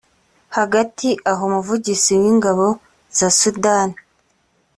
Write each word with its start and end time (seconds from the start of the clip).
Hagati 0.57 1.09
aho 1.31 1.41
umuvugizi 1.49 2.13
w’ingabo 2.21 2.65
za 3.17 3.29
Sudani 3.39 3.97